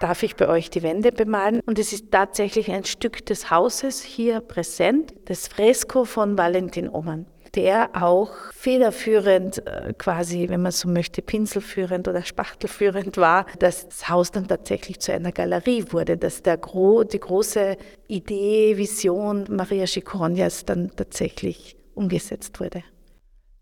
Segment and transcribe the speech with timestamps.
[0.00, 1.60] Darf ich bei euch die Wände bemalen?
[1.66, 7.26] Und es ist tatsächlich ein Stück des Hauses hier präsent, das Fresko von Valentin Oman
[7.54, 14.08] der auch federführend, äh, quasi, wenn man so möchte, pinselführend oder spachtelführend war, dass das
[14.08, 19.86] Haus dann tatsächlich zu einer Galerie wurde, dass der Gro die große Idee, Vision Maria
[19.86, 22.82] Schikonias dann tatsächlich umgesetzt wurde.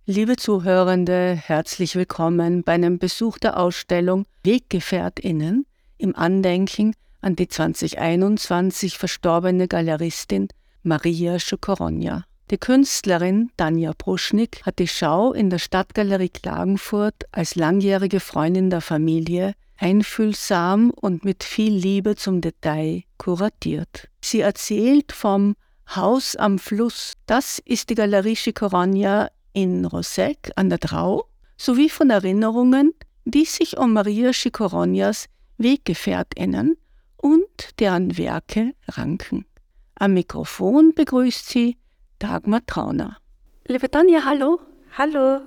[0.04, 5.65] Liebe Zuhörende, herzlich willkommen bei einem Besuch der Ausstellung WeggefährtInnen
[5.98, 10.48] im Andenken an die 2021 verstorbene Galeristin
[10.82, 12.24] Maria Schukoronja.
[12.50, 18.80] Die Künstlerin Danja Bruschnik hat die Schau in der Stadtgalerie Klagenfurt als langjährige Freundin der
[18.80, 24.08] Familie einfühlsam und mit viel Liebe zum Detail kuratiert.
[24.20, 25.56] Sie erzählt vom
[25.94, 27.14] Haus am Fluss.
[27.26, 32.92] Das ist die Galerie Chicoragna in Rosek an der Drau, sowie von Erinnerungen,
[33.24, 35.26] die sich um Maria Chicoronias
[35.58, 36.76] WeggefährtInnen
[37.16, 39.46] und deren Werke ranken.
[39.94, 41.76] Am Mikrofon begrüßt sie
[42.18, 43.18] Dagmar Trauner.
[43.66, 44.60] Liebe Tanja, hallo.
[44.96, 45.40] Hallo.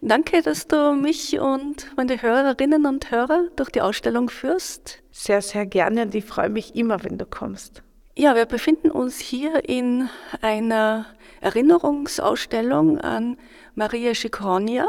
[0.00, 5.02] Danke, dass du mich und meine Hörerinnen und Hörer durch die Ausstellung führst.
[5.10, 7.82] Sehr, sehr gerne und ich freue mich immer, wenn du kommst.
[8.16, 10.08] Ja, wir befinden uns hier in
[10.40, 11.06] einer
[11.40, 13.36] Erinnerungsausstellung an
[13.74, 14.86] Maria Schikronia.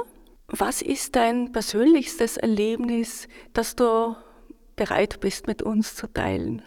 [0.47, 4.15] Was ist dein persönlichstes Erlebnis, das du
[4.79, 6.61] bereit bist, mit uns zu teilen?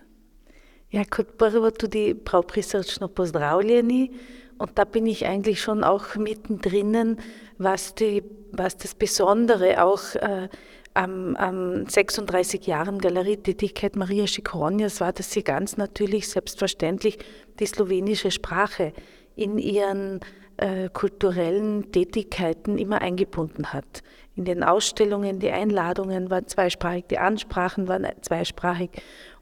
[0.92, 4.10] Ja, kot prvo tudi prav prisrčno pozdravljeni.
[4.58, 7.16] Und da bin ich eigentlich schon auch mittendrin,
[7.58, 10.48] was, die, was das Besondere auch äh,
[10.94, 17.18] am, am 36 Jahren Galerietätigkeit Maria Schikronjas war, dass sie ganz natürlich, selbstverständlich
[17.58, 18.92] die slowenische Sprache
[19.34, 20.20] in ihren
[20.62, 24.02] äh, kulturellen Tätigkeiten immer eingebunden hat.
[24.34, 28.90] In den Ausstellungen, die Einladungen waren zweisprachig, die Ansprachen waren zweisprachig.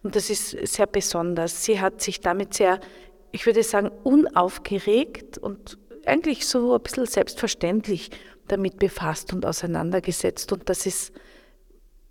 [0.02, 1.64] Und das ist sehr besonders.
[1.64, 2.80] Sie hat sich damit sehr
[3.32, 8.10] ich würde sagen, unaufgeregt und eigentlich so ein bisschen selbstverständlich
[8.48, 10.52] damit befasst und auseinandergesetzt.
[10.52, 11.12] Und das ist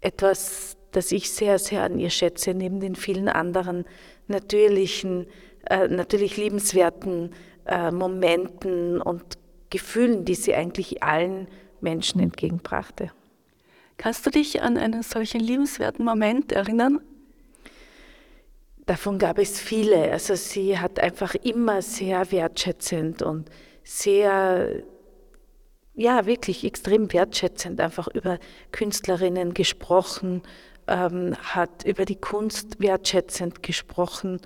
[0.01, 3.85] etwas, das ich sehr, sehr an ihr schätze, neben den vielen anderen
[4.27, 5.27] natürlichen,
[5.69, 7.31] äh, natürlich liebenswerten
[7.69, 9.37] äh, Momenten und
[9.69, 11.47] Gefühlen, die sie eigentlich allen
[11.81, 13.11] Menschen entgegenbrachte.
[13.97, 17.01] Kannst du dich an einen solchen liebenswerten Moment erinnern?
[18.85, 20.11] Davon gab es viele.
[20.11, 23.49] Also sie hat einfach immer sehr wertschätzend und
[23.83, 24.83] sehr,
[25.93, 28.39] ja, wirklich extrem wertschätzend einfach über
[28.71, 30.41] Künstlerinnen gesprochen,
[30.87, 34.41] ähm, hat über die Kunst wertschätzend gesprochen.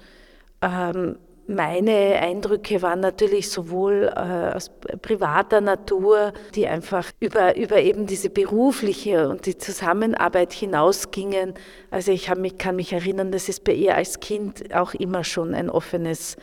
[0.61, 1.17] Ähm,
[1.47, 4.71] meine Eindrücke waren natürlich sowohl äh, aus
[5.01, 11.53] privater Natur, die einfach über, über eben diese berufliche und die Zusammenarbeit hinausgingen.
[11.91, 15.53] Also ich mich, kann mich erinnern, dass es bei ihr als Kind auch immer schon
[15.53, 16.37] ein offenes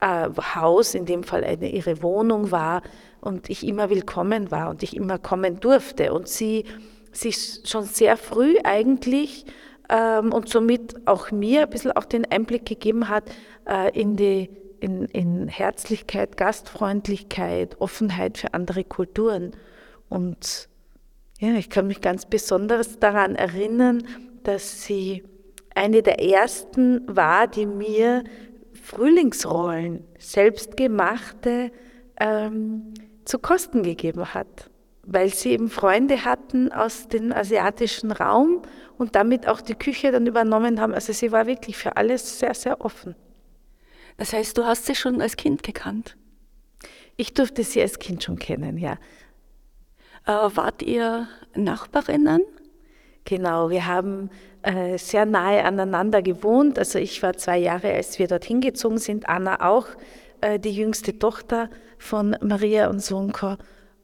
[0.00, 2.82] äh, Haus, in dem Fall eine, ihre Wohnung war
[3.20, 6.12] und ich immer willkommen war und ich immer kommen durfte.
[6.14, 6.64] Und sie
[7.12, 9.44] sich schon sehr früh eigentlich
[9.88, 13.24] ähm, und somit auch mir ein bisschen auch den Einblick gegeben hat
[13.66, 14.50] äh, in die
[14.80, 19.52] in, in Herzlichkeit, Gastfreundlichkeit, Offenheit für andere Kulturen.
[20.08, 20.68] Und
[21.40, 24.04] ja, ich kann mich ganz besonders daran erinnern,
[24.44, 25.24] dass sie
[25.74, 28.24] eine der ersten war, die mir
[28.82, 31.70] Frühlingsrollen, selbstgemachte,
[32.20, 32.94] ähm,
[33.24, 34.70] zu Kosten gegeben hat,
[35.10, 38.60] weil sie eben Freunde hatten aus dem asiatischen Raum
[38.98, 40.92] und damit auch die Küche dann übernommen haben.
[40.92, 43.14] Also sie war wirklich für alles sehr, sehr offen.
[44.18, 46.16] Das heißt, du hast sie schon als Kind gekannt?
[47.16, 48.98] Ich durfte sie als Kind schon kennen, ja.
[50.26, 52.42] Äh, wart ihr Nachbarinnen?
[53.24, 54.28] Genau, wir haben
[54.62, 56.78] äh, sehr nahe aneinander gewohnt.
[56.78, 59.86] Also ich war zwei Jahre, als wir dorthin gezogen sind, Anna auch,
[60.42, 63.56] äh, die jüngste Tochter von Maria und Sonko.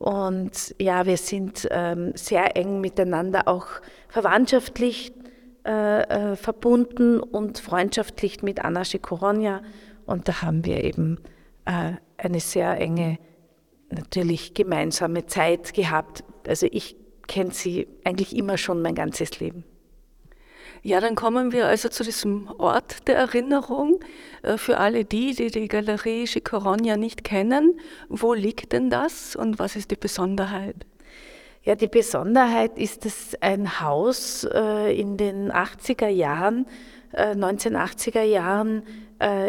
[0.05, 3.69] Und ja, wir sind ähm, sehr eng miteinander auch
[4.11, 5.15] verwandtschaftlich
[5.65, 9.63] äh, äh, verbunden und freundschaftlich mit Anna Schikoronja.
[10.05, 11.21] Und da haben wir eben
[11.65, 13.19] äh, eine sehr enge,
[13.89, 16.23] natürlich gemeinsame Zeit gehabt.
[16.47, 16.97] Also ich
[17.27, 19.65] kenne sie eigentlich immer schon mein ganzes Leben.
[20.87, 24.01] Ja, dann kommen wir also zu diesem Ort der Erinnerung.
[24.43, 29.59] Äh, für alle die, die die Galerie Chicoronja nicht kennen, wo liegt denn das und
[29.59, 30.77] was ist die Besonderheit?
[31.63, 36.67] Ja, die Besonderheit ist, dass ein Haus äh, in den 80er Jahren,
[37.15, 38.83] 1980er Jahren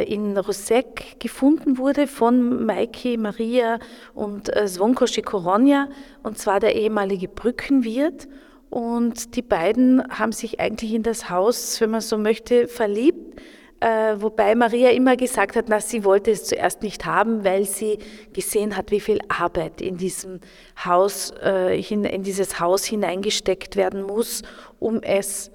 [0.05, 3.79] in Rusek gefunden wurde von Maiki Maria
[4.13, 5.89] und Zvonko Chicoronja,
[6.21, 8.27] und zwar der ehemalige Brückenwirt.
[8.75, 13.39] Und die beiden haben sich eigentlich in das Haus, wenn man so möchte, verliebt.
[13.80, 18.00] Äh, wobei Maria immer gesagt hat, na, sie wollte es zuerst nicht haben, weil sie
[18.33, 20.42] gesehen hat, wie viel Arbeit in diesem
[20.83, 24.42] Haus, äh, hin, in dieses Haus hineingesteckt werden muss,
[24.80, 25.51] um es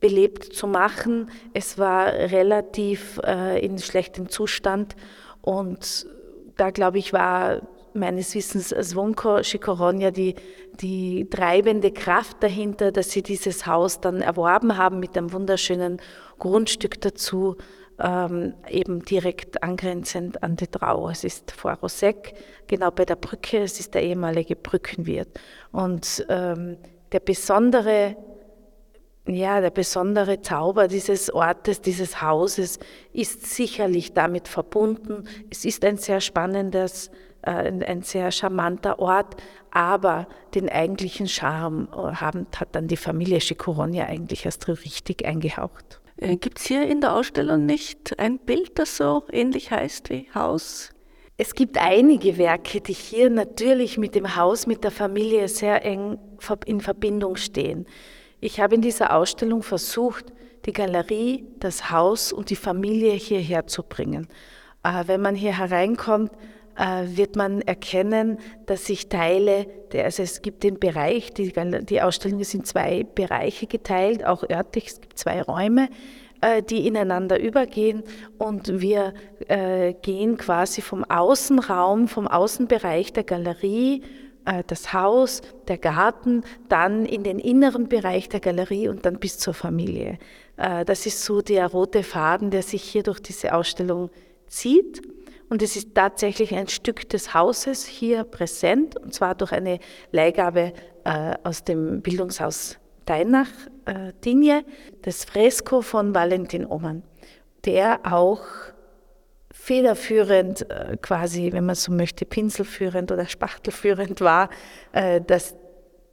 [0.00, 1.30] belebt zu machen.
[1.54, 4.96] Es war relativ äh, in schlechtem Zustand
[5.40, 6.08] und
[6.56, 7.60] da glaube ich war
[7.96, 10.34] meines Wissens Zvonko Schikoronja die,
[10.80, 16.00] die treibende Kraft dahinter, dass sie dieses Haus dann erworben haben mit einem wunderschönen
[16.38, 17.56] Grundstück dazu,
[17.98, 21.08] ähm, eben direkt angrenzend an die Trau.
[21.08, 22.34] Es ist vor Rosek,
[22.66, 25.28] genau bei der Brücke, es ist der ehemalige Brückenwirt.
[25.72, 26.76] Und ähm,
[27.12, 28.16] der besondere
[29.28, 32.78] ja, der besondere Zauber dieses Ortes, dieses Hauses
[33.12, 35.24] ist sicherlich damit verbunden.
[35.50, 37.10] Es ist ein sehr spannendes
[37.46, 39.36] äh, ein, sehr charmanter Ort,
[39.70, 46.00] aber den eigentlichen Charme äh, haben, hat dann die Familie Schikoronja eigentlich erst richtig eingehaucht.
[46.16, 50.28] Äh, Gibt es hier in der Ausstellung nicht ein Bild, das so ähnlich heißt wie
[50.34, 50.90] Haus?
[51.38, 56.18] Es gibt einige Werke, die hier natürlich mit dem Haus, mit der Familie sehr eng
[56.64, 57.86] in Verbindung stehen.
[58.40, 60.32] Ich habe in dieser Ausstellung versucht,
[60.64, 64.28] die Galerie, das Haus und die Familie hierher zu bringen.
[65.06, 66.30] Wenn man hier hereinkommt,
[66.76, 71.52] wird man erkennen, dass sich Teile, der, also es gibt den Bereich, die,
[71.88, 75.88] die Ausstellung ist in zwei Bereiche geteilt, auch örtlich, es gibt zwei Räume,
[76.42, 78.02] äh, die ineinander übergehen
[78.36, 79.14] und wir
[79.48, 84.02] äh, gehen quasi vom Außenraum, vom Außenbereich der Galerie
[84.68, 89.54] das Haus, der Garten, dann in den inneren Bereich der Galerie und dann bis zur
[89.54, 90.20] Familie.
[90.56, 94.08] Das ist so der rote Faden, der sich hier durch diese Ausstellung
[94.46, 95.02] zieht.
[95.48, 99.78] Und es ist tatsächlich ein Stück des Hauses hier präsent, und zwar durch eine
[100.10, 100.72] Leihgabe
[101.04, 103.48] äh, aus dem Bildungshaus Deinach,
[103.84, 104.64] äh, Dinje,
[105.02, 107.04] das Fresko von Valentin Oman,
[107.64, 108.42] der auch
[109.52, 114.50] federführend, äh, quasi, wenn man so möchte, pinselführend oder spachtelführend war,
[114.92, 115.54] äh, dass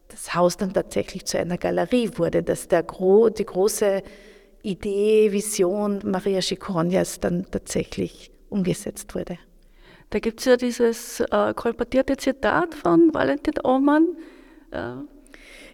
[0.10, 4.04] das Haus dann tatsächlich zu einer Galerie wurde, dass der Gro die große
[4.62, 9.38] Idee, Vision Maria Schikonias dann tatsächlich umgesetzt wurde.
[10.12, 14.16] Da gibt es ja dieses äh, kolportierte Zitat von Valentin Oman.
[14.72, 14.94] Äh.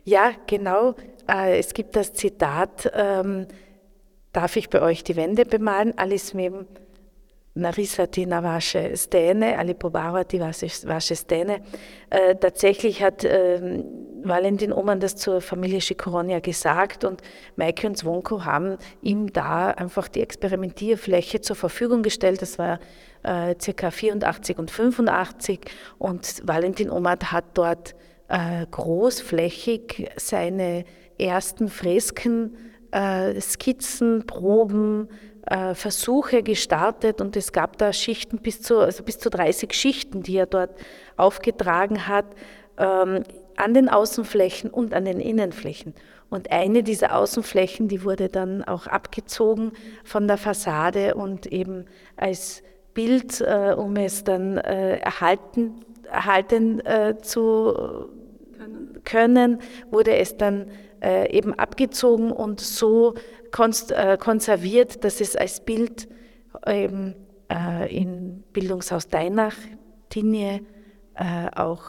[0.05, 0.95] Ja, genau.
[1.29, 3.47] Äh, es gibt das Zitat, ähm,
[4.31, 5.97] darf ich bei euch die Wände bemalen?
[5.97, 6.53] Alles mit
[7.59, 10.39] narisati na vaše stene, ali pobavati
[10.85, 11.61] vaše stene.
[12.09, 13.83] Äh, tatsächlich hat äh,
[14.23, 17.21] Valentin Oman das zur Familie Schikoronia gesagt und
[17.55, 22.41] Maike und Zwonko haben ihm da einfach die Experimentierfläche zur Verfügung gestellt.
[22.41, 22.79] Das war
[23.23, 23.91] äh, ca.
[23.91, 25.59] 84 und 85
[25.97, 27.95] und Valentin Oman hat dort
[28.27, 30.85] äh, großflächig seine
[31.17, 32.57] ersten Fresken,
[32.91, 35.09] äh, Skizzen, Proben,
[35.49, 40.23] äh, Versuche gestartet und es gab da Schichten bis zu, also bis zu 30 Schichten,
[40.23, 40.71] die er dort
[41.17, 42.25] aufgetragen hat,
[42.77, 43.23] ähm,
[43.55, 45.93] an den Außenflächen und an den Innenflächen.
[46.29, 49.71] Und eine dieser Außenflächen, die wurde dann auch abgezogen
[50.03, 52.61] von der Fassade und eben als
[52.93, 58.07] Bild, äh, um es dann äh, erhalten, erhalten äh, zu
[59.03, 60.67] können, wurde es dann
[61.01, 63.15] äh, eben abgezogen und so
[63.51, 66.07] konserviert, dass es als Bild
[66.65, 67.15] eben,
[67.51, 69.55] äh, in Bildungshaus Deinach,
[70.09, 70.61] Tinje,
[71.15, 71.83] äh, auch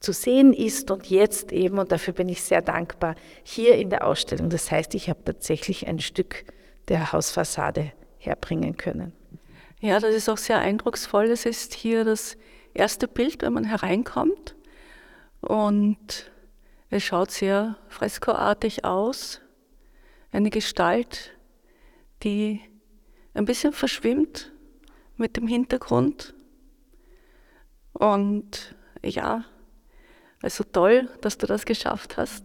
[0.00, 4.06] zu sehen ist und jetzt eben, und dafür bin ich sehr dankbar, hier in der
[4.06, 4.48] Ausstellung.
[4.48, 6.44] Das heißt, ich habe tatsächlich ein Stück
[6.88, 9.12] der Hausfassade herbringen können.
[9.80, 11.26] Ja, das ist auch sehr eindrucksvoll.
[11.26, 12.36] Es ist hier das
[12.74, 14.56] erste Bild, wenn man hereinkommt.
[15.40, 16.30] Und
[16.90, 19.40] es schaut sehr freskoartig aus
[20.32, 21.32] eine Gestalt,
[22.22, 22.60] die
[23.34, 24.52] ein bisschen verschwimmt
[25.16, 26.34] mit dem Hintergrund.
[27.92, 29.44] Und ja,
[30.42, 32.44] also toll, dass du das geschafft hast.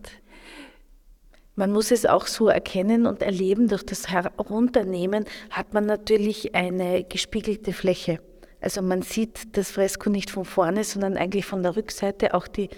[1.56, 7.04] Man muss es auch so erkennen und erleben, durch das Herunternehmen hat man natürlich eine
[7.04, 8.20] gespiegelte Fläche.
[8.60, 12.34] Also man sieht das Fresko nicht von vorne, sondern eigentlich von der Rückseite.
[12.34, 12.70] Auch die,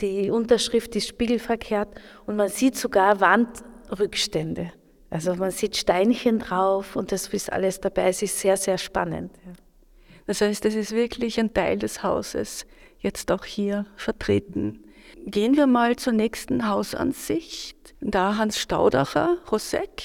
[0.00, 1.88] die Unterschrift ist spiegelverkehrt
[2.26, 3.62] und man sieht sogar Wand,
[3.98, 4.72] Rückstände.
[5.10, 8.08] Also man sieht Steinchen drauf und das ist alles dabei.
[8.08, 9.32] Es ist sehr, sehr spannend.
[9.44, 9.52] Ja.
[10.26, 12.66] Das heißt, es ist wirklich ein Teil des Hauses,
[12.98, 14.80] jetzt auch hier vertreten.
[15.26, 17.94] Gehen wir mal zur nächsten Hausansicht.
[18.00, 20.02] Da Hans Staudacher, Rosek,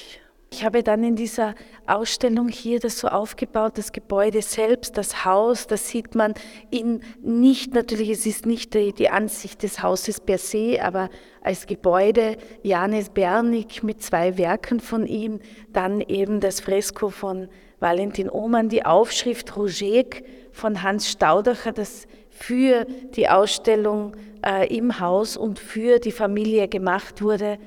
[0.52, 1.54] ich habe dann in dieser
[1.86, 6.34] Ausstellung hier das so aufgebaut, das Gebäude selbst, das Haus, das sieht man
[6.70, 11.08] in nicht, natürlich, es ist nicht die, die Ansicht des Hauses per se, aber
[11.40, 15.38] als Gebäude Janis Bernig mit zwei Werken von ihm,
[15.72, 22.86] dann eben das Fresko von Valentin Ohmann, die Aufschrift Roget von Hans Staudacher, das für
[23.14, 27.58] die Ausstellung äh, im Haus und für die Familie gemacht wurde.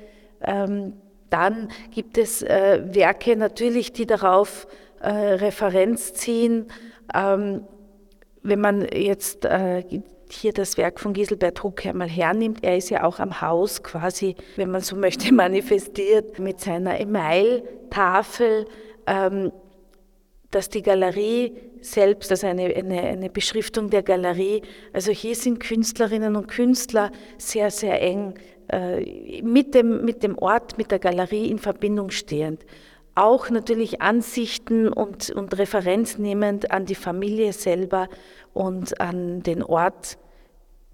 [0.42, 0.92] Ähm,
[1.34, 4.68] dann gibt es äh, Werke natürlich, die darauf
[5.00, 6.68] äh, Referenz ziehen.
[7.12, 7.64] Ähm,
[8.44, 9.82] wenn man jetzt äh,
[10.30, 14.36] hier das Werk von Giselbert Hucke einmal hernimmt, er ist ja auch am Haus quasi,
[14.54, 18.66] wenn man so möchte, manifestiert mit seiner Email-Tafel,
[19.08, 19.50] ähm,
[20.52, 24.62] dass die Galerie selbst, also eine, eine, eine, Beschriftung der Galerie,
[24.92, 28.34] also hier sind Künstlerinnen und Künstler sehr, sehr eng
[28.68, 32.64] äh, mit, dem, mit dem Ort, mit der Galerie in Verbindung stehend.
[33.14, 38.08] Auch natürlich Ansichten und, und Referenz nehmend an die Familie selber
[38.52, 40.18] und an den Ort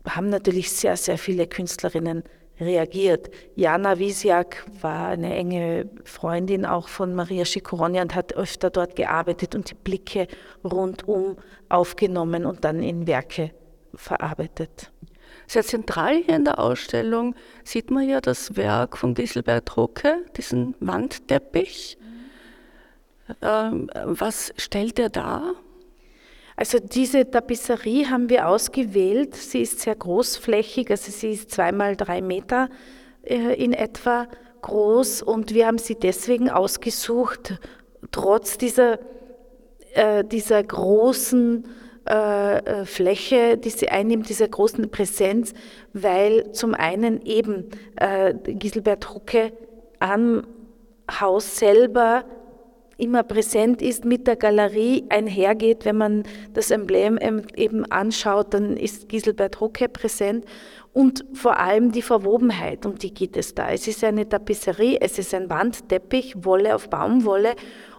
[0.06, 2.24] haben natürlich sehr, sehr viele Künstlerinnen
[2.60, 3.30] reagiert.
[3.56, 9.54] Jana Wiesiak war eine enge Freundin auch von Maria Schikoronia und hat öfter dort gearbeitet
[9.54, 10.26] und die Blicke
[10.62, 11.36] rundum
[11.68, 13.52] aufgenommen und dann in Werke
[13.94, 14.92] verarbeitet.
[15.46, 17.34] Sehr zentral hier in der Ausstellung
[17.64, 21.98] sieht man ja das Werk von Giselbert Rucke, diesen Wandteppich.
[23.42, 25.54] Ähm, was stellt er dar?
[26.56, 29.34] Also diese Tapisserie haben wir ausgewählt.
[29.34, 32.68] Sie ist sehr großflächig, also sie ist zweimal drei Meter
[33.22, 34.28] äh, in etwa
[34.60, 37.58] groß und wir haben sie deswegen ausgesucht,
[38.12, 38.98] trotz dieser,
[39.94, 41.66] äh, dieser großen
[42.10, 45.54] äh, äh, Fläche, die sie einnimmt, dieser großen Präsenz,
[45.92, 49.52] weil zum einen eben äh, Giselbert Hucke
[50.00, 50.42] am
[51.20, 52.24] Haus selber
[52.96, 55.84] immer präsent ist, mit der Galerie einhergeht.
[55.84, 57.16] Wenn man das Emblem
[57.54, 60.44] eben anschaut, dann ist Giselbert Hucke präsent
[60.92, 63.70] und vor allem die Verwobenheit, um die geht es da.
[63.70, 67.54] Es ist eine Tapisserie, es ist ein Wandteppich, Wolle auf Baumwolle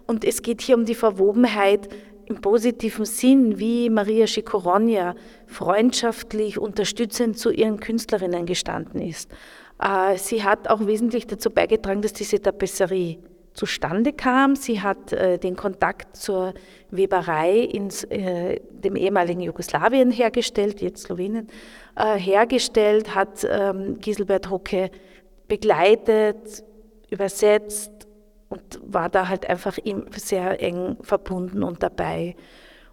[0.06, 1.88] und es geht hier um die Verwobenheit
[2.32, 5.14] im positiven Sinn, wie Maria Schikoronia
[5.46, 9.30] freundschaftlich, unterstützend zu ihren Künstlerinnen gestanden ist.
[9.80, 13.18] Äh, sie hat auch wesentlich dazu beigetragen, dass diese Tapisserie
[13.52, 14.56] zustande kam.
[14.56, 16.54] Sie hat äh, den Kontakt zur
[16.90, 21.48] Weberei in äh, dem ehemaligen Jugoslawien hergestellt, jetzt Slowenien,
[21.94, 24.90] hergestellt, hat ähm, Giselbert Hocke
[25.46, 26.64] begleitet,
[27.10, 27.91] übersetzt,
[28.52, 29.78] und war da halt einfach
[30.16, 32.36] sehr eng verbunden und dabei.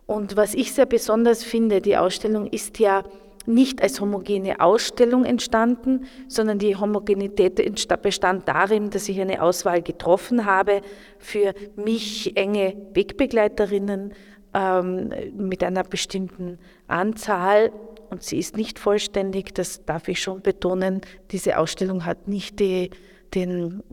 [0.05, 3.03] Und was ich sehr besonders finde, die Ausstellung ist ja
[3.45, 7.55] nicht als homogene Ausstellung entstanden, sondern die Homogenität
[8.01, 10.81] bestand darin, dass ich eine Auswahl getroffen habe
[11.17, 14.13] für mich enge Wegbegleiterinnen
[14.53, 17.71] ähm, mit einer bestimmten Anzahl.
[18.09, 21.01] Und sie ist nicht vollständig, das darf ich schon betonen.
[21.31, 22.91] Diese Ausstellung hat nicht die,
[23.33, 23.83] den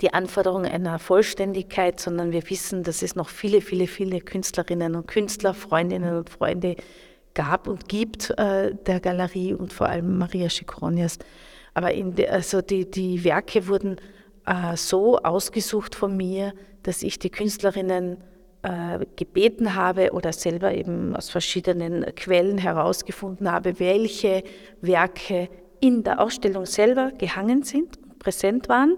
[0.00, 5.06] die Anforderung einer Vollständigkeit, sondern wir wissen, dass es noch viele, viele, viele Künstlerinnen und
[5.06, 6.76] Künstler, Freundinnen und Freunde
[7.34, 11.18] gab und gibt äh, der Galerie und vor allem Maria Schikoronias.
[11.74, 13.96] Aber de, also die, die Werke wurden
[14.46, 18.18] äh, so ausgesucht von mir, dass ich die Künstlerinnen
[18.62, 24.42] äh, gebeten habe oder selber eben aus verschiedenen Quellen herausgefunden habe, welche
[24.80, 25.48] Werke
[25.80, 28.96] in der Ausstellung selber gehangen sind präsent waren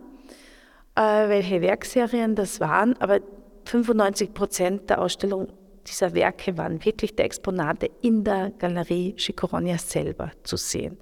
[1.02, 3.20] welche Werkserien das waren, aber
[3.64, 5.48] 95 Prozent der Ausstellung
[5.86, 10.98] dieser Werke waren wirklich der Exponate in der Galerie Schikoronia selber zu sehen.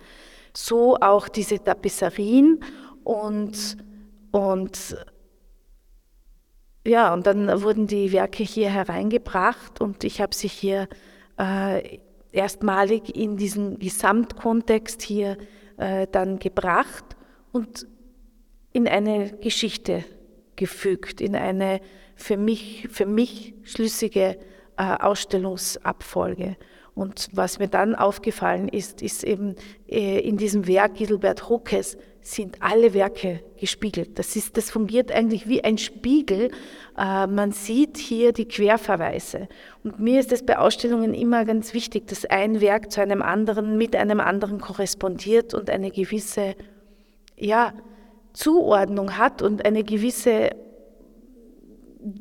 [0.55, 2.61] So auch diese Tapisserien
[3.05, 3.76] und,
[4.31, 4.97] und
[6.87, 10.88] ja, und dann wurden die Werke hier hereingebracht und ich habe sie hier
[11.38, 11.99] äh,
[12.33, 15.37] erstmalig in diesen Gesamtkontext hier
[15.79, 17.05] äh, dann gebracht
[17.53, 17.87] und
[18.76, 20.04] in eine Geschichte
[20.54, 21.80] gefügt, in eine
[22.14, 24.38] für mich, für mich schlüssige
[24.76, 26.56] äh, Ausstellungsabfolge.
[26.95, 29.54] Und was mir dann aufgefallen ist, ist eben
[29.88, 34.18] äh, in diesem Werk Giselbert Hockes sind alle Werke gespiegelt.
[34.18, 36.50] Das, ist, das fungiert eigentlich wie ein Spiegel.
[36.99, 39.49] Äh, man sieht hier die Querverweise.
[39.85, 43.78] Und mir ist es bei Ausstellungen immer ganz wichtig, dass ein Werk zu einem anderen,
[43.78, 46.56] mit einem anderen korrespondiert und eine gewisse,
[47.37, 47.73] ja,
[48.37, 50.50] Zuordnung hat und eine gewisse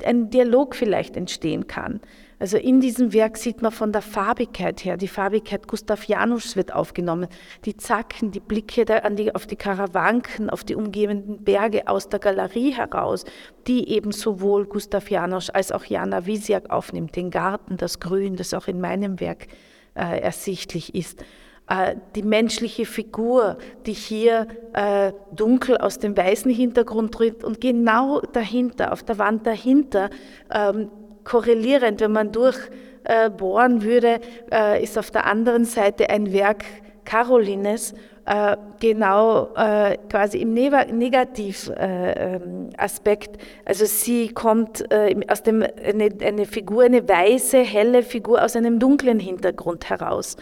[0.04, 2.00] ein Dialog vielleicht entstehen kann.
[2.38, 6.74] Also in diesem Werk sieht man von der Farbigkeit her, die Farbigkeit Gustav Janusz wird
[6.74, 7.28] aufgenommen,
[7.64, 12.72] die Zacken, die Blicke die, auf die Karawanken, auf die umgebenden Berge aus der Galerie
[12.72, 13.24] heraus,
[13.66, 18.52] die eben sowohl Gustav Janusz als auch Jana Wisiak aufnimmt, den Garten, das Grün, das
[18.52, 19.46] auch in meinem Werk
[19.94, 21.24] äh, ersichtlich ist.
[21.68, 28.20] Äh, die menschliche Figur, die hier äh, dunkel aus dem weißen Hintergrund tritt und genau
[28.20, 30.10] dahinter, auf der Wand dahinter,
[30.54, 30.92] ähm,
[31.24, 34.20] korrelierend, wenn man durchbohren würde,
[34.52, 36.62] äh, ist auf der anderen Seite ein Werk
[37.04, 37.94] Carolines,
[38.26, 43.38] äh, genau äh, quasi im Negativaspekt.
[43.64, 44.84] also sie kommt
[45.28, 50.36] aus dem, eine Figur, eine weiße, helle Figur aus einem dunklen Hintergrund heraus.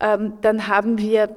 [0.00, 1.34] Ähm, dann haben wir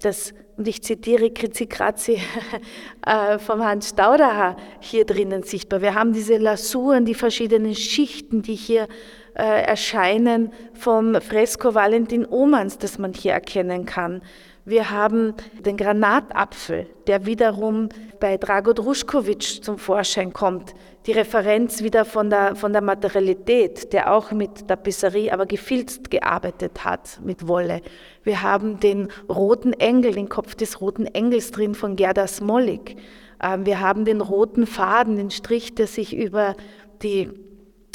[0.00, 2.20] das, und ich zitiere Kritzi Kratzi
[3.06, 5.80] äh, vom Hans Staudacher hier drinnen sichtbar.
[5.80, 8.88] Wir haben diese Lasuren, die verschiedenen Schichten, die hier
[9.34, 14.22] äh, erscheinen vom Fresko Valentin Omans, das man hier erkennen kann.
[14.64, 17.88] Wir haben den Granatapfel, der wiederum
[18.20, 20.74] bei Drago Druschkovic zum Vorschein kommt.
[21.06, 26.84] Die Referenz wieder von der, von der Materialität, der auch mit Tapisserie, aber gefilzt gearbeitet
[26.84, 27.82] hat, mit Wolle.
[28.22, 32.96] Wir haben den roten Engel, den Kopf des roten Engels drin von Gerda Smolik.
[33.42, 36.54] Ähm, wir haben den roten Faden, den Strich, der sich über
[37.02, 37.32] die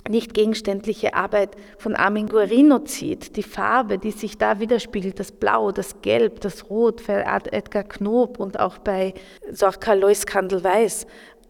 [0.09, 5.71] nicht gegenständliche Arbeit von Armin Guarino zieht, die Farbe, die sich da widerspiegelt, das Blau,
[5.71, 9.13] das Gelb, das Rot für Edgar Knob und auch bei
[9.51, 11.07] Sorka Lois Kandel-Weiß,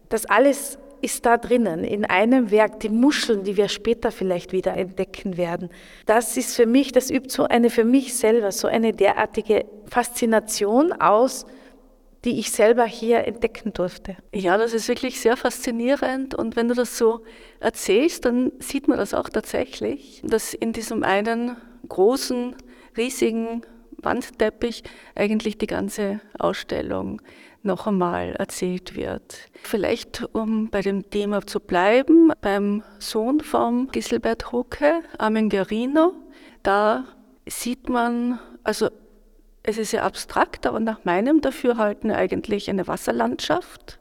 [0.08, 4.76] das alles ist da drinnen, in einem Werk, die Muscheln, die wir später vielleicht wieder
[4.76, 5.70] entdecken werden.
[6.06, 10.92] Das ist für mich, das übt so eine, für mich selber, so eine derartige Faszination
[10.92, 11.46] aus,
[12.24, 14.16] die ich selber hier entdecken durfte.
[14.34, 17.24] Ja, das ist wirklich sehr faszinierend und wenn du das so
[17.60, 21.56] erzählst, dann sieht man das auch tatsächlich, dass in diesem einen
[21.88, 22.56] großen,
[22.96, 23.62] riesigen
[24.02, 24.82] Wandteppich
[25.14, 27.20] eigentlich die ganze Ausstellung
[27.62, 29.38] noch einmal erzählt wird.
[29.62, 36.14] Vielleicht, um bei dem Thema zu bleiben, beim Sohn von Giselbert Hucke, Armin Gerino,
[36.62, 37.04] da
[37.46, 38.88] sieht man, also
[39.68, 44.00] es ist ja abstrakt, aber nach meinem Dafürhalten eigentlich eine Wasserlandschaft.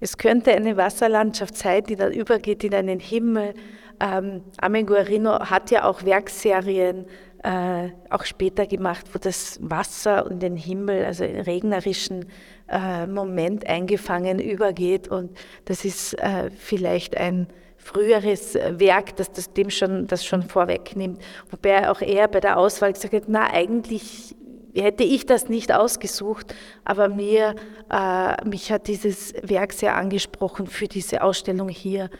[0.00, 3.54] Es könnte eine Wasserlandschaft sein, die dann übergeht in einen Himmel.
[4.00, 7.06] Ähm, Amen Guarino hat ja auch Werkserien
[7.44, 12.26] äh, auch später gemacht, wo das Wasser und den Himmel, also in regnerischen
[12.68, 15.06] äh, Moment eingefangen übergeht.
[15.06, 15.30] Und
[15.66, 21.22] das ist äh, vielleicht ein früheres Werk, das das dem schon, das schon vorwegnimmt.
[21.50, 24.34] Wobei auch er bei der Auswahl gesagt hat, na eigentlich
[24.74, 26.54] hätte ich das nicht ausgesucht,
[26.84, 27.54] aber mir,
[27.90, 32.10] äh, mich hat dieses Werk sehr angesprochen für diese Ausstellung hier.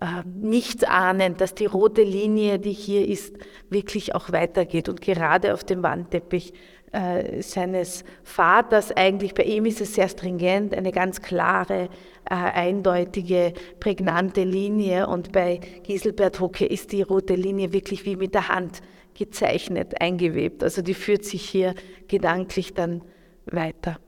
[0.00, 3.36] Äh, nicht ahnend, dass die rote Linie, die hier ist,
[3.68, 6.52] wirklich auch weitergeht und gerade auf dem Wandteppich
[6.92, 11.90] äh, seines Vaters eigentlich, bei ihm ist es sehr stringent, eine ganz klare,
[12.24, 18.34] äh, eindeutige, prägnante Linie und bei Giselbert Hocke ist die rote Linie wirklich wie mit
[18.34, 18.80] der Hand
[19.18, 20.62] gezeichnet, eingewebt.
[20.62, 21.74] Also die führt sich hier
[22.06, 23.02] gedanklich dann
[23.46, 23.98] weiter.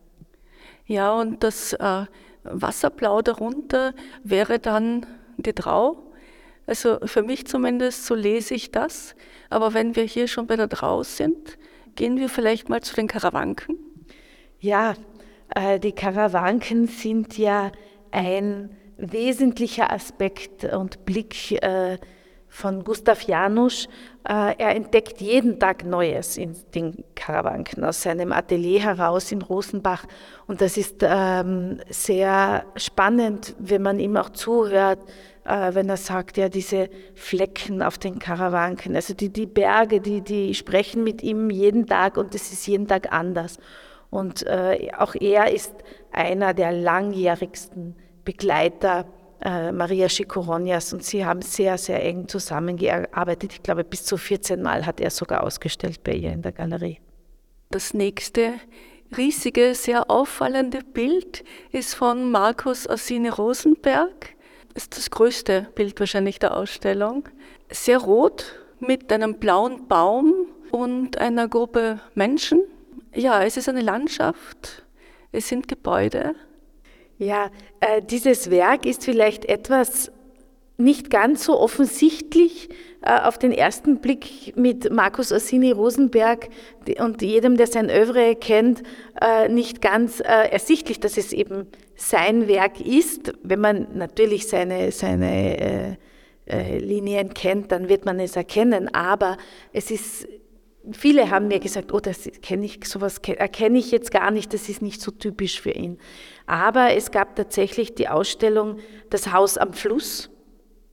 [0.87, 2.07] Ja, und das äh,
[2.45, 3.93] Wasserblau darunter
[4.23, 6.13] wäre dann die Trau.
[6.67, 9.17] Also für mich zumindest, so lese ich das.
[9.51, 11.59] Aber wenn wir hier schon bei der Trau sind,
[11.97, 13.77] gehen wir vielleicht mal zu den Karawanken.
[14.61, 14.95] Ja,
[15.55, 17.73] äh, die Karawanken sind ja
[18.13, 21.99] ein wesentlicher Aspekt und Blick äh,
[22.51, 23.89] von Gustav Janusz.
[24.29, 30.05] Äh, er entdeckt jeden Tag Neues in den Karawanken aus seinem Atelier heraus in Rosenbach.
[30.47, 34.99] Und das ist ähm, sehr spannend, wenn man ihm auch zuhört,
[35.45, 40.21] äh, wenn er sagt, ja, diese Flecken auf den Karawanken, also die, die Berge, die,
[40.21, 43.59] die sprechen mit ihm jeden Tag und es ist jeden Tag anders.
[44.11, 45.73] Und äh, auch er ist
[46.11, 49.07] einer der langjährigsten Begleiter
[49.43, 53.53] äh, Maria Schikoronias und sie haben sehr, sehr eng zusammengearbeitet.
[53.55, 56.99] Ich glaube, bis zu 14 Mal hat er sogar ausgestellt bei ihr in der Galerie.
[57.71, 58.55] Das nächste
[59.17, 64.35] riesige, sehr auffallende Bild ist von Markus Ossini Rosenberg.
[64.75, 67.29] Ist das größte Bild wahrscheinlich der Ausstellung.
[67.71, 70.35] Sehr rot mit einem blauen Baum
[70.71, 72.63] und einer Gruppe Menschen.
[73.15, 74.85] Ja, es ist eine Landschaft,
[75.33, 76.35] es sind Gebäude.
[77.21, 80.11] Ja, äh, dieses Werk ist vielleicht etwas
[80.79, 82.71] nicht ganz so offensichtlich
[83.03, 86.49] äh, auf den ersten Blick mit Markus Orsini Rosenberg
[86.99, 88.83] und jedem, der sein Övre kennt,
[89.21, 93.35] äh, nicht ganz äh, ersichtlich, dass es eben sein Werk ist.
[93.43, 95.99] Wenn man natürlich seine, seine
[96.47, 98.93] Linien kennt, dann wird man es erkennen.
[98.95, 99.37] Aber
[99.73, 100.27] es ist
[100.93, 104.69] viele haben mir gesagt, oh, das kenne ich, sowas erkenne ich jetzt gar nicht, das
[104.69, 105.99] ist nicht so typisch für ihn.
[106.47, 108.79] Aber es gab tatsächlich die Ausstellung
[109.11, 110.31] Das Haus am Fluss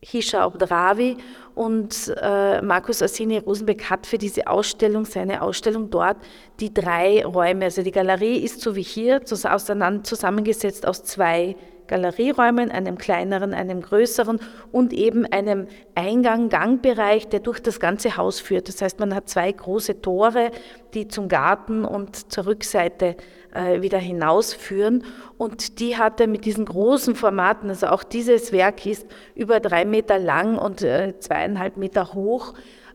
[0.02, 1.18] Hisha Obdravi
[1.56, 6.18] und äh, Markus Assini Rosenbeck hat für diese Ausstellung, seine Ausstellung dort,
[6.60, 11.56] die drei Räume, also die Galerie ist so wie hier zusammengesetzt aus zwei
[11.88, 14.40] Galerieräumen, einem kleineren, einem größeren
[14.72, 18.68] und eben einem Eingang-Gangbereich, der durch das ganze Haus führt.
[18.68, 20.52] Das heißt, man hat zwei große Tore,
[20.94, 23.16] die zum Garten und zur Rückseite
[23.54, 25.04] äh, wieder hinausführen.
[25.38, 29.86] Und die hat er mit diesen großen Formaten, also auch dieses Werk ist über drei
[29.86, 32.54] Meter lang und äh, zweieinhalb Meter hoch,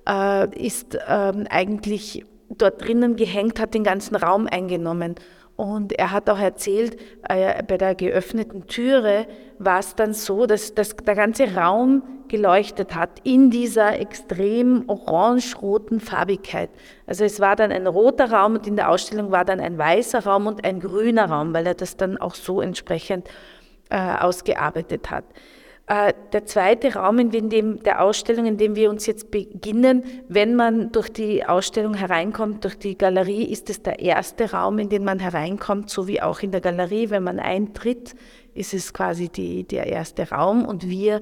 [0.09, 5.15] äh, ist ähm, eigentlich dort drinnen gehängt, hat den ganzen Raum eingenommen.
[5.57, 9.27] Und er hat auch erzählt, äh, bei der geöffneten Türe
[9.59, 16.01] war es dann so, dass, dass der ganze Raum geleuchtet hat in dieser extrem orange-roten
[16.01, 16.71] Farbigkeit.
[17.07, 20.25] Also es war dann ein roter Raum und in der Ausstellung war dann ein weißer
[20.25, 23.29] Raum und ein grüner Raum, weil er das dann auch so entsprechend
[23.91, 25.25] äh, ausgearbeitet hat.
[25.89, 30.55] Äh, der zweite Raum in dem, der Ausstellung, in dem wir uns jetzt beginnen, wenn
[30.55, 35.03] man durch die Ausstellung hereinkommt, durch die Galerie, ist es der erste Raum, in den
[35.05, 38.15] man hereinkommt, so wie auch in der Galerie, wenn man eintritt,
[38.55, 40.65] ist es quasi die, der erste Raum.
[40.65, 41.21] Und wir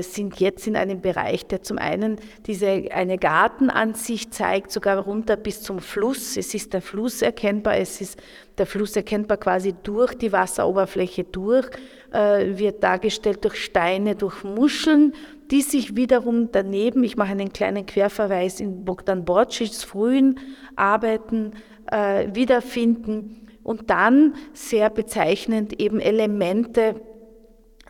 [0.00, 2.16] sind jetzt in einem Bereich, der zum einen
[2.46, 6.36] diese eine Gartenansicht zeigt, sogar runter bis zum Fluss.
[6.36, 8.20] Es ist der Fluss erkennbar, es ist
[8.58, 11.70] der Fluss erkennbar quasi durch die Wasseroberfläche durch
[12.12, 15.14] äh, wird dargestellt durch Steine, durch Muscheln,
[15.50, 20.38] die sich wiederum daneben, ich mache einen kleinen Querverweis in Bogdan Borcics frühen
[20.76, 21.52] Arbeiten
[21.90, 27.00] äh, wiederfinden und dann sehr bezeichnend eben Elemente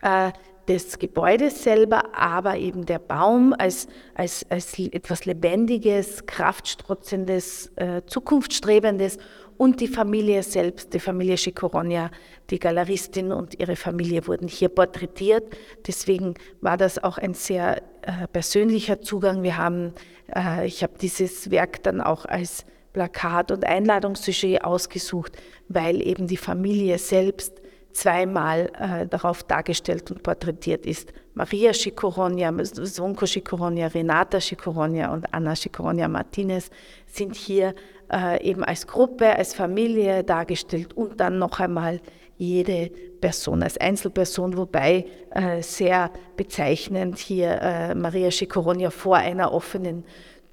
[0.02, 0.32] äh,
[0.68, 9.18] des Gebäudes selber, aber eben der Baum als, als, als etwas Lebendiges, Kraftstrotzendes, äh, Zukunftsstrebendes
[9.56, 12.10] und die Familie selbst, die Familie Schikoronia,
[12.50, 15.56] die Galeristin und ihre Familie wurden hier porträtiert.
[15.86, 19.42] Deswegen war das auch ein sehr äh, persönlicher Zugang.
[19.42, 19.94] Wir haben,
[20.34, 25.32] äh, ich habe dieses Werk dann auch als Plakat und Einladungssujet ausgesucht,
[25.68, 27.61] weil eben die Familie selbst
[27.92, 31.12] zweimal äh, darauf dargestellt und porträtiert ist.
[31.34, 36.70] Maria Schikoronia, Sonko Schikoronia, Renata Schikoronia und Anna Schikoronia Martinez
[37.06, 37.74] sind hier
[38.12, 42.00] äh, eben als Gruppe, als Familie dargestellt und dann noch einmal
[42.36, 50.04] jede Person als Einzelperson, wobei äh, sehr bezeichnend hier äh, Maria Schikoronia vor einer offenen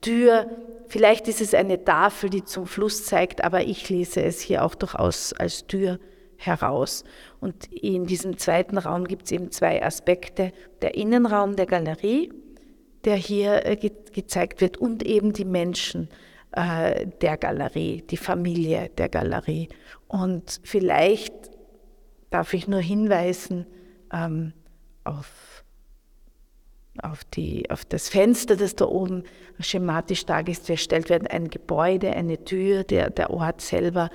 [0.02, 0.45] Tür.
[0.88, 4.75] Vielleicht ist es eine Tafel, die zum Fluss zeigt, aber ich lese es hier auch
[4.75, 5.99] durchaus als Tür
[6.39, 7.04] heraus.
[7.39, 10.52] Und in diesem zweiten Raum gibt es eben zwei Aspekte.
[10.82, 12.32] Der Innenraum der Galerie,
[13.06, 16.10] der hier äh, ge gezeigt wird, und eben die Menschen
[16.54, 19.69] äh, der Galerie, die Familie der Galerie.
[20.08, 21.34] Und vielleicht
[22.30, 23.67] darf ich nur hinweisen
[24.12, 24.54] ähm,
[25.04, 25.63] auf,
[27.02, 29.23] auf, die, auf das Fenster, das da oben
[29.60, 34.10] schematisch dargestellt wird, ein Gebäude, eine Tür, der, der Ort selber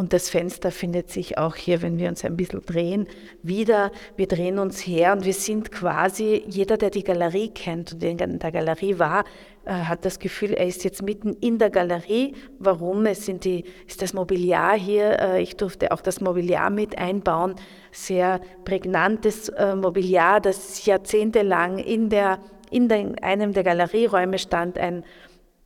[0.00, 3.06] und das Fenster findet sich auch hier, wenn wir uns ein bisschen drehen,
[3.42, 3.92] wieder.
[4.16, 8.38] Wir drehen uns her und wir sind quasi, jeder, der die Galerie kennt und in
[8.38, 9.24] der Galerie war,
[9.66, 12.34] äh, hat das Gefühl, er ist jetzt mitten in der Galerie.
[12.58, 13.04] Warum?
[13.04, 17.56] Es sind die, ist das Mobiliar hier, äh, ich durfte auch das Mobiliar mit einbauen,
[17.92, 22.38] sehr prägnantes äh, Mobiliar, das jahrzehntelang in, der,
[22.70, 22.90] in
[23.22, 25.04] einem der Galerieräume stand, ein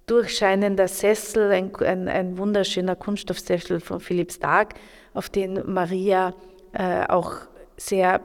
[0.07, 4.75] durchscheinender Sessel, ein, ein, ein wunderschöner Kunststoffsessel von Philipp Stark,
[5.15, 6.35] auf den Maria
[6.73, 7.37] äh, auch
[7.77, 8.21] sehr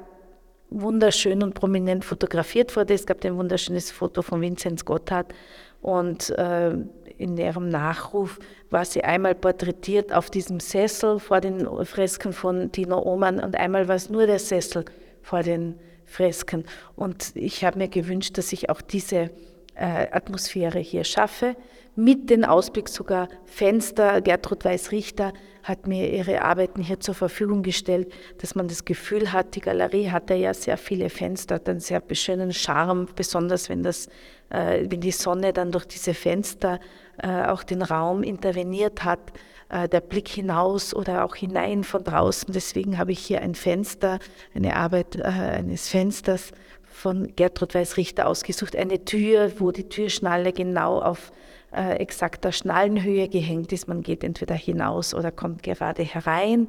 [0.69, 2.93] wunderschön und prominent fotografiert wurde.
[2.93, 5.33] Es gab ein wunderschönes Foto von Vinzenz Gotthard
[5.81, 6.75] und äh,
[7.17, 8.39] in ihrem Nachruf
[8.69, 13.87] war sie einmal porträtiert auf diesem Sessel vor den Fresken von Tino Oman und einmal
[13.87, 14.85] war es nur der Sessel
[15.21, 16.65] vor den Fresken.
[16.95, 19.31] Und ich habe mir gewünscht, dass ich auch diese
[19.79, 21.55] äh, Atmosphäre hier schaffe.
[21.95, 24.21] Mit den Ausblick sogar Fenster.
[24.21, 29.55] Gertrud Weiß-Richter hat mir ihre Arbeiten hier zur Verfügung gestellt, dass man das Gefühl hat,
[29.55, 34.07] die Galerie hatte ja sehr viele Fenster, hat einen sehr schönen Charme, besonders wenn, das,
[34.49, 36.79] äh, wenn die Sonne dann durch diese Fenster
[37.17, 39.31] äh, auch den Raum interveniert hat
[39.71, 42.51] der Blick hinaus oder auch hinein von draußen.
[42.51, 44.17] Deswegen habe ich hier ein Fenster,
[44.55, 46.53] eine Arbeit eines Fensters
[46.99, 48.75] von Gertrud Weiß-Richter ausgesucht.
[48.75, 51.31] Eine Tür, wo die Türschnalle genau auf
[51.71, 53.87] äh, exakter Schnallenhöhe gehängt ist.
[53.87, 56.67] Man geht entweder hinaus oder kommt gerade herein.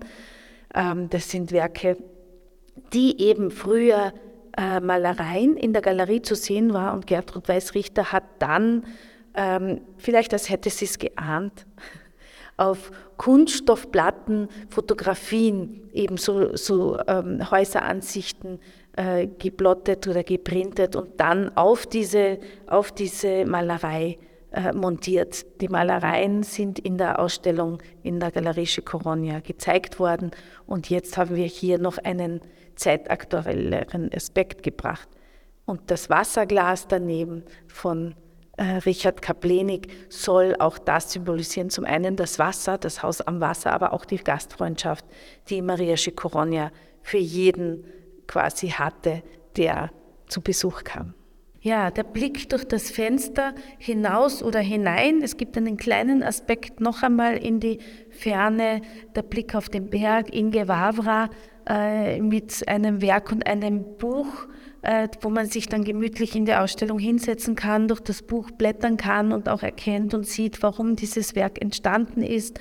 [0.72, 1.96] Ähm, das sind Werke,
[2.92, 4.12] die eben früher
[4.56, 8.84] äh, Malereien in der Galerie zu sehen war und Gertrud Weiß-Richter hat dann,
[9.34, 11.66] ähm, vielleicht als hätte sie es geahnt,
[12.56, 18.60] auf Kunststoffplatten Fotografien, eben so, so ähm, Häuseransichten
[18.96, 24.18] äh, geplottet oder geprintet und dann auf diese, auf diese Malerei
[24.52, 25.60] äh, montiert.
[25.60, 30.32] Die Malereien sind in der Ausstellung in der Galerie Coronia gezeigt worden
[30.66, 32.40] und jetzt haben wir hier noch einen
[32.74, 35.08] zeitaktuelleren Aspekt gebracht.
[35.66, 38.16] Und das Wasserglas daneben von
[38.56, 41.70] äh, Richard Kaplenig soll auch das symbolisieren.
[41.70, 45.04] Zum einen das Wasser, das Haus am Wasser, aber auch die Gastfreundschaft,
[45.48, 46.72] die Maria Schikoronia
[47.02, 47.84] für jeden
[48.30, 49.22] quasi hatte,
[49.56, 49.90] der
[50.28, 51.14] zu Besuch kam.
[51.62, 55.20] Ja, der Blick durch das Fenster hinaus oder hinein.
[55.20, 58.80] Es gibt einen kleinen Aspekt noch einmal in die Ferne,
[59.14, 61.28] der Blick auf den Berg in Gewavra
[61.68, 64.46] äh, mit einem Werk und einem Buch,
[64.82, 68.96] äh, wo man sich dann gemütlich in der Ausstellung hinsetzen kann, durch das Buch blättern
[68.96, 72.58] kann und auch erkennt und sieht, warum dieses Werk entstanden ist.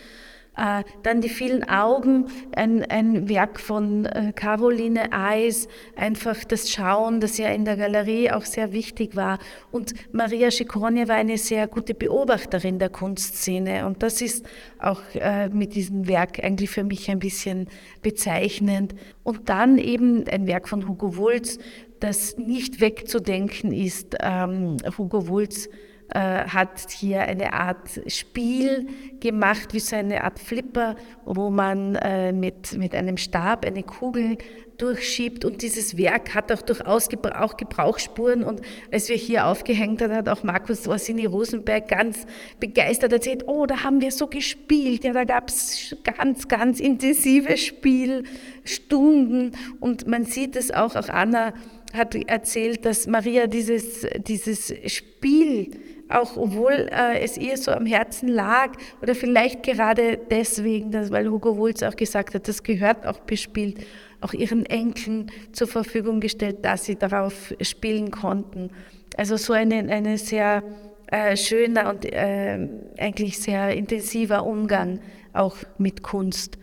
[0.59, 7.21] Äh, dann die vielen Augen, ein, ein Werk von äh, Caroline Eis, einfach das Schauen,
[7.21, 9.39] das ja in der Galerie auch sehr wichtig war.
[9.71, 13.85] Und Maria Schikonia war eine sehr gute Beobachterin der Kunstszene.
[13.85, 14.45] Und das ist
[14.79, 17.69] auch äh, mit diesem Werk eigentlich für mich ein bisschen
[18.01, 18.95] bezeichnend.
[19.23, 21.57] Und dann eben ein Werk von Hugo Wulz,
[22.01, 24.17] das nicht wegzudenken ist.
[24.21, 25.69] Ähm, Hugo Wulz
[26.17, 28.87] hat hier eine Art Spiel
[29.19, 30.95] gemacht, wie so eine Art Flipper,
[31.25, 34.37] wo man äh, mit, mit einem Stab eine Kugel
[34.79, 40.13] durchschiebt und dieses Werk hat auch durchaus auch Gebrauchsspuren und als wir hier aufgehängt haben,
[40.15, 42.25] hat auch Markus Orsini Rosenberg ganz
[42.59, 47.57] begeistert erzählt, oh, da haben wir so gespielt, ja, da gab es ganz, ganz intensive
[47.57, 51.53] Spielstunden und man sieht es auch, auch Anna
[51.93, 55.71] hat erzählt, dass Maria dieses, dieses Spiel
[56.09, 61.29] auch obwohl äh, es ihr so am Herzen lag oder vielleicht gerade deswegen, dass, weil
[61.29, 63.85] Hugo Wulz auch gesagt hat, das gehört auch bespielt,
[64.21, 68.71] auch ihren Enkeln zur Verfügung gestellt, dass sie darauf spielen konnten.
[69.15, 70.63] Also so eine, eine sehr
[71.07, 72.67] äh, schöner und äh,
[72.97, 74.99] eigentlich sehr intensiver Umgang
[75.33, 76.57] auch mit Kunst.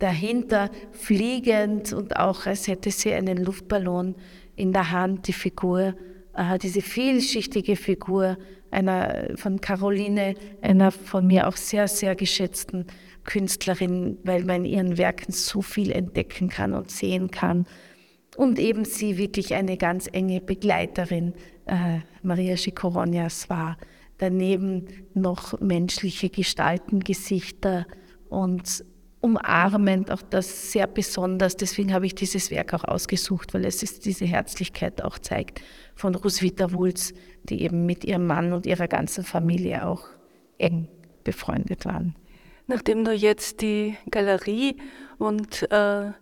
[0.00, 4.14] Dahinter fliegend und auch als hätte sie einen Luftballon
[4.56, 5.94] in der Hand, die Figur,
[6.62, 8.36] diese vielschichtige Figur
[8.70, 12.86] einer von Caroline, einer von mir auch sehr, sehr geschätzten
[13.24, 17.66] Künstlerin, weil man in ihren Werken so viel entdecken kann und sehen kann.
[18.36, 21.34] Und eben sie wirklich eine ganz enge Begleiterin
[21.66, 23.76] äh, Maria Schikoronias war.
[24.18, 27.86] Daneben noch menschliche Gestalten, Gesichter
[28.28, 28.84] und
[29.20, 31.56] umarmend, auch das sehr besonders.
[31.56, 35.60] Deswegen habe ich dieses Werk auch ausgesucht, weil es ist diese Herzlichkeit auch zeigt
[35.94, 37.12] von Roswitha Wulz,
[37.44, 40.04] die eben mit ihrem Mann und ihrer ganzen Familie auch
[40.58, 40.88] eng
[41.24, 42.14] befreundet waren.
[42.66, 44.76] Nachdem du jetzt die Galerie
[45.18, 46.12] und äh,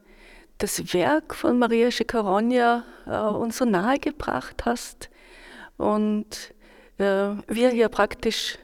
[0.58, 5.10] das Werk von Maria Schicaronia äh, uns so nahe gebracht hast
[5.76, 6.54] und
[6.98, 8.58] äh, wir hier praktisch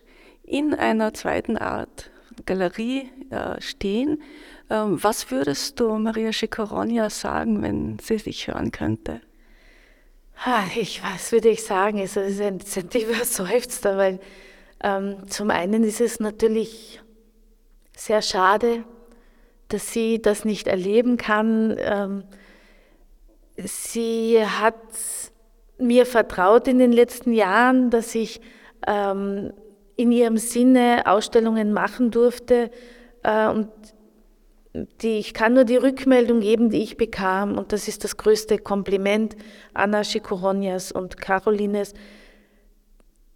[0.45, 2.12] in einer zweiten Art
[2.45, 4.23] Galerie äh, stehen,
[4.71, 9.21] ähm, was würdest du Maria Schicaronia sagen, wenn sie sich hören könnte?
[10.77, 11.99] Ich, was würde ich sagen?
[11.99, 14.19] Es ist ein, ein Seufzer, weil
[14.83, 17.01] ähm, zum einen ist es natürlich
[17.97, 18.85] sehr schade,
[19.69, 21.77] dass sie das nicht erleben kann.
[21.79, 22.25] Ähm,
[23.57, 24.75] sie hat
[25.79, 28.41] mir vertraut in den letzten Jahren, dass ich
[28.87, 29.53] ähm,
[29.97, 32.71] in ihrem Sinne Ausstellungen machen durfte.
[33.23, 33.69] Äh, und
[35.03, 38.59] die, ich kann nur die Rückmeldung geben, die ich bekam, und das ist das größte
[38.59, 39.37] Kompliment
[39.75, 41.93] Anna Schikoronias und Carolines.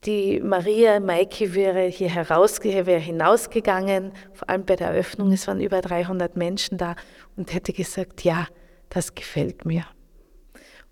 [0.07, 5.61] Die Maria Maike wäre hier heraus, wäre hinausgegangen, vor allem bei der Eröffnung, es waren
[5.61, 6.97] über 300 Menschen da
[7.37, 8.47] und hätte gesagt, ja,
[8.89, 9.85] das gefällt mir.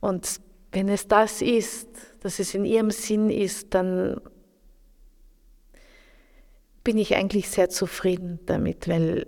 [0.00, 0.40] Und
[0.72, 1.88] wenn es das ist,
[2.20, 4.20] dass es in ihrem Sinn ist, dann
[6.84, 9.26] bin ich eigentlich sehr zufrieden damit, weil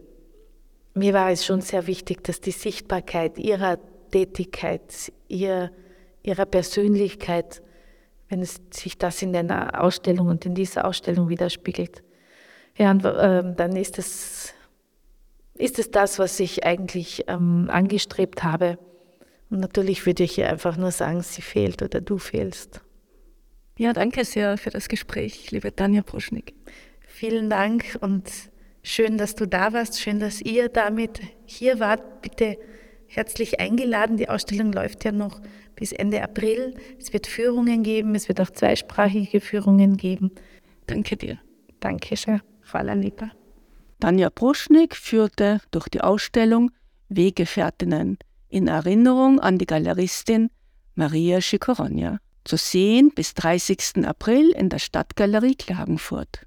[0.94, 3.78] mir war es schon sehr wichtig, dass die Sichtbarkeit ihrer
[4.10, 5.72] Tätigkeit, ihr,
[6.22, 7.62] ihrer Persönlichkeit,
[8.28, 12.02] wenn es sich das in einer Ausstellung und in dieser Ausstellung widerspiegelt.
[12.76, 14.52] Ja, und äh, dann ist es,
[15.54, 18.78] ist es das, was ich eigentlich ähm, angestrebt habe
[19.50, 22.80] Und natürlich würde ich ihr einfach nur sagen, sie fehlt oder du fehlst.
[23.78, 26.54] Ja, danke sehr für das Gespräch, liebe Tanja Proschnik.
[27.18, 28.30] Vielen Dank und
[28.82, 29.98] schön, dass du da warst.
[29.98, 32.20] Schön, dass ihr damit hier wart.
[32.20, 32.58] Bitte
[33.06, 34.18] herzlich eingeladen.
[34.18, 35.40] Die Ausstellung läuft ja noch
[35.76, 36.74] bis Ende April.
[36.98, 40.30] Es wird Führungen geben, es wird auch zweisprachige Führungen geben.
[40.88, 41.38] Danke dir.
[41.80, 42.42] Danke schön.
[42.70, 43.30] Hvala lepa.
[43.98, 46.70] Tanja Proschnik führte durch die Ausstellung
[47.08, 48.18] Weggefährtinnen
[48.50, 50.50] in Erinnerung an die Galeristin
[50.96, 52.18] Maria Schikorogna.
[52.44, 54.04] Zu sehen bis 30.
[54.04, 56.46] April in der Stadtgalerie Klagenfurt.